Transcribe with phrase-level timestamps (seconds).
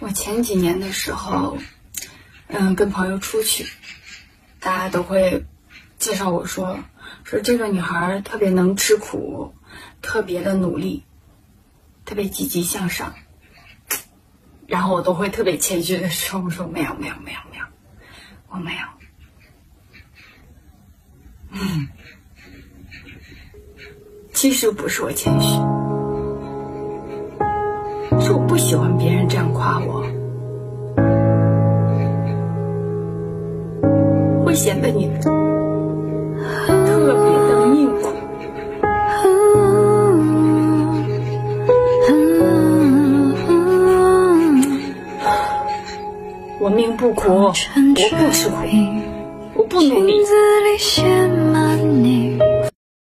[0.00, 1.58] 我前几年的时候，
[2.46, 3.66] 嗯，跟朋友出去，
[4.58, 5.44] 大家都会
[5.98, 6.78] 介绍我说，
[7.22, 9.54] 说这个女孩特别能吃苦，
[10.00, 11.04] 特别的努力，
[12.06, 13.14] 特别积极向上。
[14.66, 17.64] 然后我都会特别谦虚的说，我说没有没有没有没有，
[18.48, 18.82] 我没有。
[21.50, 21.88] 嗯，
[24.32, 25.79] 其实不是我谦虚。
[28.20, 30.04] 是我不喜欢别人这样夸我，
[34.44, 35.30] 会显得你特
[36.66, 38.08] 别的命苦。
[46.62, 48.54] 我命不苦，我不吃苦，
[49.54, 50.12] 我不努力。